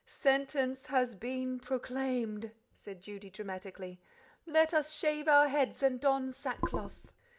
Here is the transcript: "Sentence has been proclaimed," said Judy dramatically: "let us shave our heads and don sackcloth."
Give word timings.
"Sentence 0.07 0.87
has 0.87 1.13
been 1.13 1.59
proclaimed," 1.59 2.49
said 2.73 3.01
Judy 3.03 3.29
dramatically: 3.29 3.99
"let 4.47 4.73
us 4.73 4.91
shave 4.93 5.27
our 5.27 5.47
heads 5.47 5.83
and 5.83 6.01
don 6.01 6.31
sackcloth." 6.31 7.11